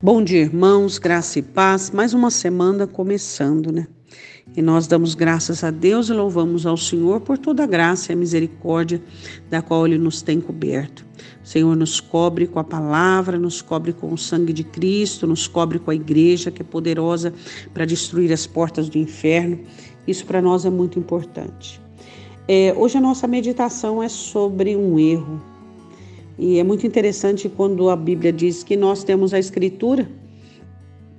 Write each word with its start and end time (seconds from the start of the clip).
Bom 0.00 0.22
dia, 0.22 0.42
irmãos, 0.42 0.96
graça 0.96 1.40
e 1.40 1.42
paz. 1.42 1.90
Mais 1.90 2.14
uma 2.14 2.30
semana 2.30 2.86
começando, 2.86 3.72
né? 3.72 3.88
E 4.56 4.62
nós 4.62 4.86
damos 4.86 5.16
graças 5.16 5.64
a 5.64 5.72
Deus 5.72 6.08
e 6.08 6.12
louvamos 6.12 6.66
ao 6.66 6.76
Senhor 6.76 7.20
por 7.20 7.36
toda 7.36 7.64
a 7.64 7.66
graça 7.66 8.12
e 8.12 8.14
a 8.14 8.16
misericórdia 8.16 9.02
da 9.50 9.60
qual 9.60 9.84
Ele 9.88 9.98
nos 9.98 10.22
tem 10.22 10.40
coberto. 10.40 11.04
O 11.42 11.46
Senhor 11.48 11.74
nos 11.74 11.98
cobre 11.98 12.46
com 12.46 12.60
a 12.60 12.64
palavra, 12.64 13.40
nos 13.40 13.60
cobre 13.60 13.92
com 13.92 14.12
o 14.12 14.16
sangue 14.16 14.52
de 14.52 14.62
Cristo, 14.62 15.26
nos 15.26 15.48
cobre 15.48 15.80
com 15.80 15.90
a 15.90 15.96
igreja 15.96 16.52
que 16.52 16.62
é 16.62 16.64
poderosa 16.64 17.34
para 17.74 17.84
destruir 17.84 18.32
as 18.32 18.46
portas 18.46 18.88
do 18.88 18.98
inferno. 18.98 19.58
Isso 20.06 20.24
para 20.24 20.40
nós 20.40 20.64
é 20.64 20.70
muito 20.70 20.96
importante. 20.96 21.80
É, 22.46 22.72
hoje 22.76 22.96
a 22.96 23.00
nossa 23.00 23.26
meditação 23.26 24.00
é 24.00 24.08
sobre 24.08 24.76
um 24.76 24.96
erro. 24.96 25.57
E 26.38 26.58
é 26.58 26.62
muito 26.62 26.86
interessante 26.86 27.48
quando 27.48 27.90
a 27.90 27.96
Bíblia 27.96 28.32
diz 28.32 28.62
que 28.62 28.76
nós 28.76 29.02
temos 29.02 29.34
a 29.34 29.38
Escritura 29.38 30.08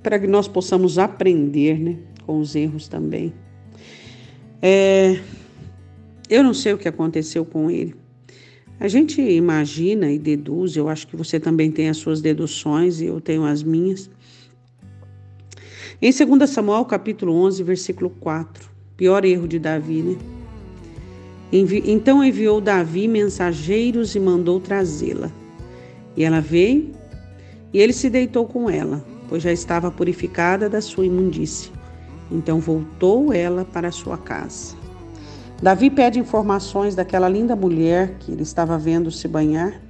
para 0.02 0.18
que 0.18 0.26
nós 0.26 0.48
possamos 0.48 0.98
aprender 0.98 1.78
né, 1.78 1.98
com 2.24 2.40
os 2.40 2.54
erros 2.54 2.88
também. 2.88 3.34
É, 4.62 5.20
eu 6.28 6.42
não 6.42 6.54
sei 6.54 6.72
o 6.72 6.78
que 6.78 6.88
aconteceu 6.88 7.44
com 7.44 7.70
ele. 7.70 7.94
A 8.78 8.88
gente 8.88 9.20
imagina 9.20 10.10
e 10.10 10.18
deduz, 10.18 10.74
eu 10.74 10.88
acho 10.88 11.06
que 11.06 11.14
você 11.14 11.38
também 11.38 11.70
tem 11.70 11.90
as 11.90 11.98
suas 11.98 12.22
deduções 12.22 13.02
e 13.02 13.06
eu 13.06 13.20
tenho 13.20 13.44
as 13.44 13.62
minhas. 13.62 14.08
Em 16.00 16.10
2 16.10 16.48
Samuel, 16.48 16.86
capítulo 16.86 17.34
11, 17.34 17.62
versículo 17.62 18.08
4, 18.08 18.70
pior 18.96 19.22
erro 19.26 19.46
de 19.46 19.58
Davi, 19.58 20.00
né? 20.00 20.39
Envi 21.52 21.82
então 21.86 22.22
enviou 22.22 22.60
Davi 22.60 23.08
mensageiros 23.08 24.14
e 24.14 24.20
mandou 24.20 24.60
trazê-la. 24.60 25.30
E 26.16 26.24
ela 26.24 26.40
veio, 26.40 26.92
e 27.72 27.78
ele 27.78 27.92
se 27.92 28.08
deitou 28.08 28.46
com 28.46 28.70
ela, 28.70 29.04
pois 29.28 29.42
já 29.42 29.52
estava 29.52 29.90
purificada 29.90 30.68
da 30.68 30.80
sua 30.80 31.06
imundície. 31.06 31.70
Então 32.30 32.60
voltou 32.60 33.32
ela 33.32 33.64
para 33.64 33.90
sua 33.90 34.16
casa. 34.16 34.76
Davi 35.60 35.90
pede 35.90 36.18
informações 36.18 36.94
daquela 36.94 37.28
linda 37.28 37.54
mulher 37.54 38.16
que 38.20 38.32
ele 38.32 38.42
estava 38.42 38.78
vendo 38.78 39.10
se 39.10 39.28
banhar. 39.28 39.80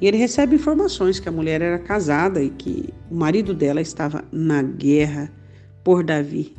E 0.00 0.06
ele 0.06 0.16
recebe 0.16 0.56
informações 0.56 1.20
que 1.20 1.28
a 1.28 1.32
mulher 1.32 1.60
era 1.60 1.78
casada 1.78 2.42
e 2.42 2.50
que 2.50 2.92
o 3.10 3.14
marido 3.14 3.54
dela 3.54 3.80
estava 3.80 4.24
na 4.32 4.62
guerra 4.62 5.30
por 5.84 6.02
Davi. 6.02 6.54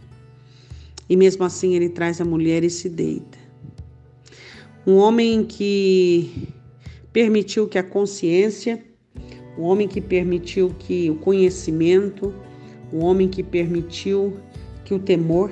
E 1.10 1.16
mesmo 1.16 1.44
assim 1.44 1.76
ele 1.76 1.90
traz 1.90 2.22
a 2.22 2.26
mulher 2.26 2.64
e 2.64 2.70
se 2.70 2.88
deita. 2.88 3.41
Um 4.86 4.96
homem 4.96 5.44
que 5.44 6.50
permitiu 7.14 7.68
que 7.68 7.78
a 7.78 7.84
consciência, 7.84 8.84
um 9.58 9.64
homem 9.64 9.88
que 9.88 10.02
permitiu 10.02 10.74
que 10.80 11.10
o 11.10 11.16
conhecimento, 11.16 12.34
um 12.92 13.04
homem 13.04 13.28
que 13.28 13.44
permitiu 13.44 14.38
que 14.84 14.94
o 14.94 15.00
temor 15.00 15.52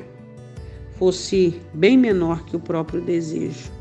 fosse 0.97 1.55
bem 1.73 1.97
menor 1.97 2.44
que 2.45 2.55
o 2.55 2.59
próprio 2.59 3.02
desejo. 3.02 3.71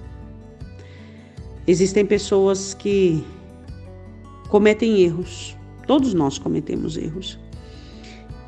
Existem 1.67 2.05
pessoas 2.07 2.75
que 2.75 3.25
cometem 4.49 5.01
erros, 5.01 5.57
todos 5.87 6.15
nós 6.15 6.39
cometemos 6.39 6.97
erros. 6.97 7.39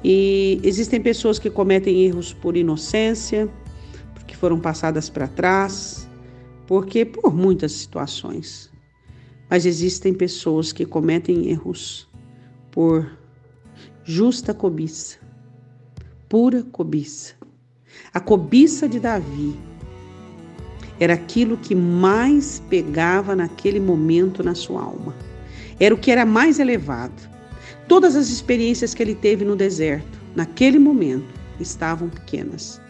E 0.03 0.61
existem 0.63 1.01
pessoas 1.01 1.39
que 1.39 1.51
cometem 1.51 2.03
erros 2.05 2.33
por 2.33 2.57
inocência, 2.57 3.49
porque 4.15 4.35
foram 4.35 4.59
passadas 4.59 5.11
para 5.11 5.27
trás, 5.27 6.00
porque 6.71 7.05
por 7.05 7.35
muitas 7.35 7.73
situações. 7.73 8.71
Mas 9.49 9.67
existem 9.67 10.15
pessoas 10.15 10.73
que 10.73 10.87
cometem 10.87 11.51
erros 11.51 12.09
por 12.71 13.11
justa 14.05 14.55
cobiça, 14.55 15.19
pura 16.29 16.63
cobiça. 16.63 17.35
A 18.15 18.21
cobiça 18.21 18.89
de 18.89 19.01
Davi 19.01 19.59
era 21.01 21.15
aquilo 21.15 21.57
que 21.57 21.75
mais 21.75 22.63
pegava 22.71 23.35
naquele 23.35 23.81
momento 23.81 24.41
na 24.41 24.55
sua 24.55 24.81
alma. 24.81 25.13
Era 25.81 25.93
o 25.93 25.99
que 25.99 26.13
era 26.13 26.25
mais 26.25 26.61
elevado. 26.61 27.29
Todas 27.89 28.15
as 28.15 28.29
experiências 28.29 28.95
que 28.95 29.03
ele 29.03 29.17
teve 29.17 29.45
no 29.45 29.57
deserto, 29.57 30.21
naquele 30.37 30.79
momento, 30.79 31.35
estavam 31.59 32.09
pequenas. 32.09 32.81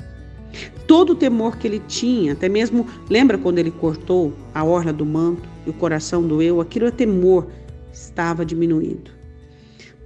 Todo 0.91 1.11
o 1.11 1.15
temor 1.15 1.57
que 1.57 1.69
ele 1.69 1.81
tinha, 1.87 2.33
até 2.33 2.49
mesmo, 2.49 2.85
lembra 3.09 3.39
quando 3.39 3.61
ele 3.61 3.71
cortou 3.71 4.35
a 4.53 4.65
orla 4.65 4.93
do 4.93 5.07
manto 5.07 5.49
e 5.65 5.71
o 5.71 5.73
coração 5.73 6.27
doeu? 6.27 6.61
Aquilo 6.61 6.87
é 6.87 6.91
temor, 6.91 7.47
estava 7.93 8.45
diminuído. 8.45 9.13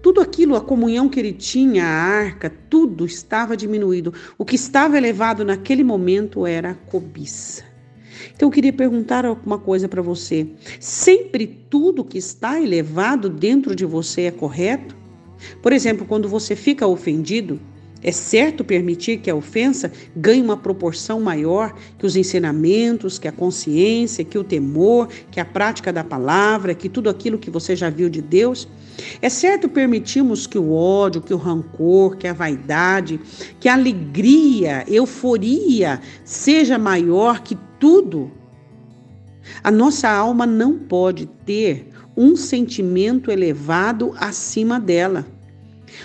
Tudo 0.03 0.21
aquilo, 0.21 0.55
a 0.55 0.61
comunhão 0.61 1.09
que 1.09 1.19
ele 1.19 1.33
tinha, 1.33 1.87
a 1.87 1.89
arca, 1.89 2.53
tudo 2.69 3.07
estava 3.07 3.57
diminuído. 3.57 4.13
O 4.37 4.45
que 4.45 4.57
estava 4.57 4.99
elevado 4.99 5.43
naquele 5.43 5.83
momento 5.83 6.47
era 6.47 6.73
a 6.73 6.75
cobiça. 6.75 7.65
Então 8.35 8.49
eu 8.49 8.53
queria 8.53 8.71
perguntar 8.71 9.25
alguma 9.25 9.57
coisa 9.57 9.89
para 9.89 10.03
você. 10.03 10.47
Sempre 10.79 11.47
tudo 11.47 12.05
que 12.05 12.19
está 12.19 12.61
elevado 12.61 13.31
dentro 13.31 13.75
de 13.75 13.87
você 13.87 14.25
é 14.25 14.31
correto? 14.31 14.95
Por 15.63 15.73
exemplo, 15.73 16.05
quando 16.05 16.29
você 16.29 16.55
fica 16.55 16.87
ofendido, 16.87 17.59
é 18.05 18.13
certo 18.13 18.63
permitir 18.63 19.17
que 19.17 19.31
a 19.31 19.35
ofensa 19.35 19.91
ganhe 20.15 20.43
uma 20.43 20.59
proporção 20.59 21.19
maior 21.23 21.75
que 21.99 22.05
os 22.05 22.17
ensinamentos, 22.17 23.19
que 23.19 23.27
a 23.27 23.33
consciência, 23.33 24.23
que 24.23 24.37
o 24.37 24.45
temor, 24.45 25.09
que 25.31 25.41
a 25.41 25.45
prática 25.45 25.91
da 25.91 26.05
palavra, 26.05 26.75
que 26.75 26.91
tudo 26.91 27.09
aquilo 27.09 27.39
que 27.39 27.51
você 27.51 27.75
já 27.75 27.89
viu 27.89 28.11
de 28.11 28.21
Deus? 28.21 28.69
É 29.23 29.31
certo 29.31 29.71
permitirmos 29.71 30.47
que 30.47 30.59
o 30.59 30.71
ódio, 30.75 31.23
que 31.23 31.33
o 31.33 31.39
rancor, 31.39 32.17
que 32.19 32.29
a 32.29 32.35
vaidade, 32.35 33.19
que 33.59 33.71
a 33.71 33.73
alegria, 33.73 34.85
euforia 34.87 35.99
seja 36.23 36.77
maior 36.77 37.41
que 37.41 37.57
tudo? 37.81 38.31
A 39.63 39.71
nossa 39.71 40.11
alma 40.11 40.47
não 40.47 40.79
pode 40.79 41.25
ter 41.47 41.89
um 42.15 42.37
sentimento 42.37 43.31
elevado 43.31 44.15
acima 44.19 44.79
dela. 44.79 45.27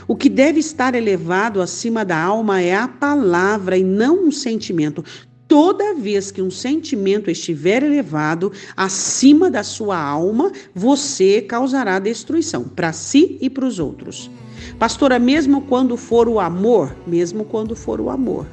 O 0.07 0.15
que 0.15 0.29
deve 0.29 0.59
estar 0.59 0.95
elevado 0.95 1.61
acima 1.61 2.03
da 2.03 2.21
alma 2.21 2.61
é 2.61 2.75
a 2.75 2.87
palavra 2.87 3.77
e 3.77 3.83
não 3.83 4.25
um 4.25 4.31
sentimento. 4.31 5.03
Toda 5.47 5.95
vez 5.95 6.29
que 6.29 6.41
um 6.41 6.51
sentimento 6.51 7.31
estiver 7.31 7.81
elevado 7.81 8.51
acima 8.77 9.49
da 9.49 9.63
sua 9.63 9.99
alma, 9.99 10.51
você 10.75 11.41
causará 11.41 11.97
destruição 11.97 12.65
para 12.65 12.93
si 12.93 13.37
e 13.41 13.49
para 13.49 13.65
os 13.65 13.79
outros. 13.79 14.29
Pastora, 14.77 15.17
mesmo 15.17 15.61
quando 15.61 15.97
for 15.97 16.29
o 16.29 16.39
amor, 16.39 16.95
mesmo 17.07 17.43
quando 17.43 17.75
for 17.75 17.99
o 17.99 18.09
amor, 18.09 18.45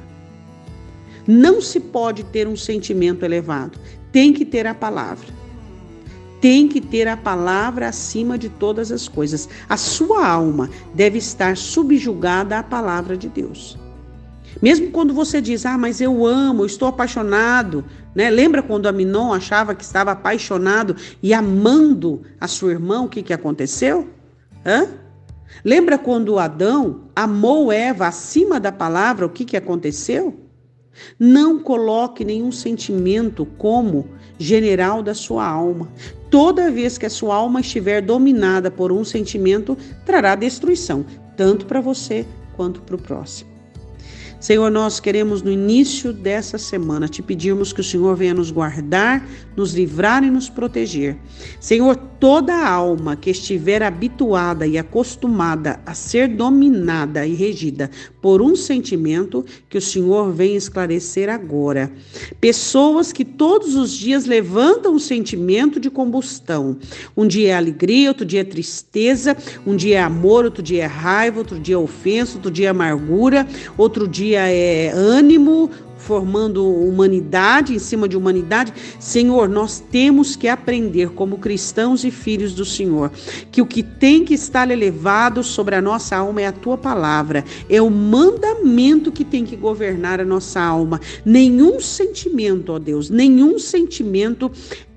não 1.27 1.61
se 1.61 1.79
pode 1.79 2.23
ter 2.23 2.47
um 2.47 2.55
sentimento 2.55 3.23
elevado, 3.23 3.77
tem 4.11 4.33
que 4.33 4.43
ter 4.43 4.65
a 4.65 4.73
palavra 4.73 5.27
tem 6.39 6.67
que 6.67 6.79
ter 6.79 7.07
a 7.07 7.17
palavra 7.17 7.87
acima 7.87 8.37
de 8.37 8.49
todas 8.49 8.91
as 8.91 9.07
coisas. 9.07 9.49
A 9.67 9.77
sua 9.77 10.27
alma 10.27 10.69
deve 10.93 11.17
estar 11.17 11.57
subjugada 11.57 12.59
à 12.59 12.63
palavra 12.63 13.17
de 13.17 13.27
Deus. 13.27 13.77
Mesmo 14.61 14.91
quando 14.91 15.13
você 15.13 15.39
diz, 15.39 15.65
ah, 15.65 15.77
mas 15.77 16.01
eu 16.01 16.25
amo, 16.25 16.65
estou 16.65 16.87
apaixonado, 16.87 17.85
né? 18.15 18.29
Lembra 18.29 18.63
quando 18.63 18.87
Aminon 18.87 19.31
achava 19.31 19.75
que 19.75 19.83
estava 19.83 20.11
apaixonado 20.11 20.95
e 21.21 21.33
amando 21.33 22.23
a 22.39 22.47
sua 22.47 22.71
irmã, 22.71 23.01
o 23.01 23.09
que, 23.09 23.21
que 23.21 23.33
aconteceu? 23.33 24.09
Hã? 24.65 24.87
Lembra 25.63 25.97
quando 25.97 26.39
Adão 26.39 27.01
amou 27.15 27.71
Eva 27.71 28.07
acima 28.07 28.59
da 28.59 28.71
palavra, 28.71 29.25
o 29.25 29.29
que, 29.29 29.45
que 29.45 29.57
aconteceu? 29.57 30.35
Não 31.19 31.59
coloque 31.59 32.25
nenhum 32.25 32.51
sentimento 32.51 33.45
como 33.45 34.07
general 34.39 35.03
da 35.03 35.13
sua 35.13 35.45
alma. 35.45 35.89
Toda 36.29 36.71
vez 36.71 36.97
que 36.97 37.05
a 37.05 37.09
sua 37.09 37.35
alma 37.35 37.61
estiver 37.61 38.01
dominada 38.01 38.69
por 38.69 38.91
um 38.91 39.03
sentimento, 39.03 39.77
trará 40.05 40.35
destruição, 40.35 41.05
tanto 41.35 41.65
para 41.65 41.81
você 41.81 42.25
quanto 42.55 42.81
para 42.81 42.95
o 42.95 42.99
próximo. 42.99 43.56
Senhor, 44.39 44.69
nós 44.69 44.99
queremos 44.99 45.41
no 45.41 45.51
início 45.51 46.13
dessa 46.13 46.59
semana 46.59 47.07
te 47.07 47.23
pedirmos 47.23 47.73
que 47.73 47.81
o 47.81 47.83
Senhor 47.83 48.15
venha 48.15 48.35
nos 48.35 48.51
guardar, 48.51 49.27
nos 49.55 49.73
livrar 49.73 50.23
e 50.23 50.29
nos 50.29 50.47
proteger. 50.47 51.17
Senhor, 51.59 51.95
toda 52.19 52.67
alma 52.67 53.15
que 53.15 53.31
estiver 53.31 53.81
habituada 53.81 54.67
e 54.67 54.77
acostumada 54.77 55.79
a 55.85 55.93
ser 55.93 56.27
dominada 56.27 57.25
e 57.25 57.33
regida 57.33 57.89
por 58.21 58.41
um 58.41 58.55
sentimento, 58.55 59.45
que 59.69 59.77
o 59.77 59.81
Senhor 59.81 60.31
venha 60.33 60.57
esclarecer 60.57 61.29
agora. 61.29 61.91
Pessoas 62.41 63.11
que 63.11 63.23
todos 63.23 63.75
os 63.75 63.91
dias 63.91 64.25
levantam 64.25 64.93
um 64.93 64.99
sentimento 64.99 65.79
de 65.79 65.89
combustão. 65.89 66.77
Um 67.15 67.25
dia 67.25 67.49
é 67.49 67.55
alegria, 67.55 68.09
outro 68.09 68.25
dia 68.25 68.41
é 68.41 68.43
tristeza, 68.43 69.35
um 69.65 69.75
dia 69.75 69.97
é 69.97 70.01
amor, 70.01 70.45
outro 70.45 70.61
dia 70.61 70.83
é 70.83 70.87
raiva, 70.87 71.39
outro 71.39 71.59
dia 71.59 71.75
é 71.75 71.77
ofensa, 71.77 72.35
outro 72.35 72.51
dia 72.51 72.67
é 72.67 72.69
amargura, 72.69 73.47
outro 73.77 74.07
dia 74.07 74.26
é 74.35 74.91
ânimo, 74.93 75.69
formando 76.07 76.65
humanidade 76.65 77.75
em 77.75 77.79
cima 77.79 78.07
de 78.07 78.15
humanidade. 78.15 78.73
Senhor, 78.99 79.49
nós 79.49 79.83
temos 79.91 80.37
que 80.37 80.47
aprender 80.47 81.09
como 81.09 81.37
cristãos 81.37 82.05
e 82.05 82.11
filhos 82.11 82.53
do 82.53 82.63
Senhor 82.63 83.11
que 83.51 83.61
o 83.61 83.65
que 83.65 83.83
tem 83.83 84.23
que 84.23 84.33
estar 84.33 84.71
elevado 84.71 85.43
sobre 85.43 85.75
a 85.75 85.81
nossa 85.81 86.15
alma 86.15 86.41
é 86.41 86.47
a 86.47 86.51
tua 86.53 86.77
palavra, 86.77 87.43
é 87.69 87.81
o 87.81 87.89
mandamento 87.89 89.11
que 89.11 89.25
tem 89.25 89.43
que 89.43 89.57
governar 89.57 90.21
a 90.21 90.25
nossa 90.25 90.61
alma. 90.61 91.01
Nenhum 91.25 91.79
sentimento, 91.81 92.71
ó 92.71 92.79
Deus, 92.79 93.09
nenhum 93.09 93.59
sentimento 93.59 94.49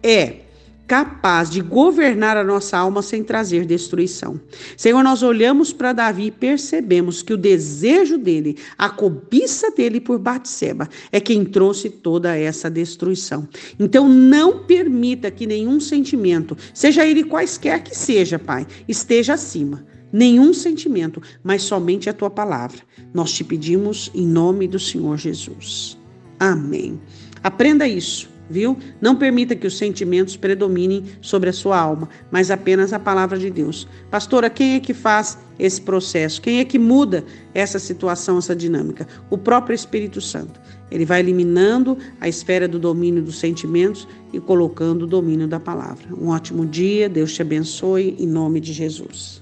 é 0.02 0.49
capaz 0.90 1.48
de 1.48 1.60
governar 1.60 2.36
a 2.36 2.42
nossa 2.42 2.76
alma 2.76 3.00
sem 3.00 3.22
trazer 3.22 3.64
destruição. 3.64 4.40
Senhor, 4.76 5.04
nós 5.04 5.22
olhamos 5.22 5.72
para 5.72 5.92
Davi 5.92 6.26
e 6.26 6.30
percebemos 6.32 7.22
que 7.22 7.32
o 7.32 7.36
desejo 7.36 8.18
dele, 8.18 8.56
a 8.76 8.90
cobiça 8.90 9.70
dele 9.70 10.00
por 10.00 10.18
Batseba, 10.18 10.88
é 11.12 11.20
quem 11.20 11.44
trouxe 11.44 11.88
toda 11.88 12.36
essa 12.36 12.68
destruição. 12.68 13.48
Então, 13.78 14.08
não 14.08 14.64
permita 14.64 15.30
que 15.30 15.46
nenhum 15.46 15.78
sentimento, 15.78 16.56
seja 16.74 17.06
ele 17.06 17.22
quaisquer 17.22 17.84
que 17.84 17.96
seja, 17.96 18.36
Pai, 18.36 18.66
esteja 18.88 19.34
acima 19.34 19.86
nenhum 20.12 20.52
sentimento, 20.52 21.22
mas 21.40 21.62
somente 21.62 22.10
a 22.10 22.12
tua 22.12 22.28
palavra. 22.28 22.80
Nós 23.14 23.30
te 23.30 23.44
pedimos 23.44 24.10
em 24.12 24.26
nome 24.26 24.66
do 24.66 24.80
Senhor 24.80 25.16
Jesus. 25.16 25.96
Amém. 26.40 27.00
Aprenda 27.44 27.86
isso 27.86 28.28
viu? 28.50 28.76
Não 29.00 29.14
permita 29.14 29.54
que 29.54 29.66
os 29.66 29.78
sentimentos 29.78 30.36
predominem 30.36 31.04
sobre 31.20 31.48
a 31.48 31.52
sua 31.52 31.78
alma, 31.78 32.08
mas 32.30 32.50
apenas 32.50 32.92
a 32.92 32.98
palavra 32.98 33.38
de 33.38 33.48
Deus. 33.48 33.86
Pastora, 34.10 34.50
quem 34.50 34.74
é 34.74 34.80
que 34.80 34.92
faz 34.92 35.38
esse 35.58 35.80
processo? 35.80 36.42
Quem 36.42 36.58
é 36.58 36.64
que 36.64 36.78
muda 36.78 37.24
essa 37.54 37.78
situação, 37.78 38.38
essa 38.38 38.56
dinâmica? 38.56 39.06
O 39.30 39.38
próprio 39.38 39.74
Espírito 39.74 40.20
Santo. 40.20 40.60
Ele 40.90 41.04
vai 41.04 41.20
eliminando 41.20 41.96
a 42.20 42.28
esfera 42.28 42.66
do 42.66 42.78
domínio 42.78 43.22
dos 43.22 43.38
sentimentos 43.38 44.08
e 44.32 44.40
colocando 44.40 45.02
o 45.02 45.06
domínio 45.06 45.46
da 45.46 45.60
palavra. 45.60 46.08
Um 46.14 46.28
ótimo 46.28 46.66
dia, 46.66 47.08
Deus 47.08 47.32
te 47.32 47.42
abençoe, 47.42 48.16
em 48.18 48.26
nome 48.26 48.58
de 48.58 48.72
Jesus. 48.72 49.40